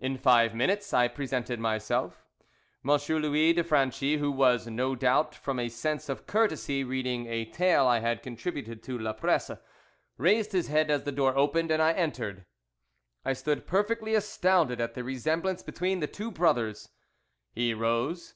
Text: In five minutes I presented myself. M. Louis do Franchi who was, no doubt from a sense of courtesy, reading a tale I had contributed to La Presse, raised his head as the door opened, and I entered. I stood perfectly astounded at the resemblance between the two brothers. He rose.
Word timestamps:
In 0.00 0.18
five 0.18 0.56
minutes 0.56 0.92
I 0.92 1.06
presented 1.06 1.60
myself. 1.60 2.26
M. 2.84 2.90
Louis 3.20 3.52
do 3.52 3.62
Franchi 3.62 4.16
who 4.16 4.28
was, 4.32 4.66
no 4.66 4.96
doubt 4.96 5.36
from 5.36 5.60
a 5.60 5.68
sense 5.68 6.08
of 6.08 6.26
courtesy, 6.26 6.82
reading 6.82 7.28
a 7.28 7.44
tale 7.44 7.86
I 7.86 8.00
had 8.00 8.24
contributed 8.24 8.82
to 8.82 8.98
La 8.98 9.12
Presse, 9.12 9.52
raised 10.18 10.50
his 10.50 10.66
head 10.66 10.90
as 10.90 11.04
the 11.04 11.12
door 11.12 11.38
opened, 11.38 11.70
and 11.70 11.80
I 11.80 11.92
entered. 11.92 12.44
I 13.24 13.34
stood 13.34 13.64
perfectly 13.68 14.16
astounded 14.16 14.80
at 14.80 14.94
the 14.94 15.04
resemblance 15.04 15.62
between 15.62 16.00
the 16.00 16.08
two 16.08 16.32
brothers. 16.32 16.88
He 17.52 17.72
rose. 17.72 18.34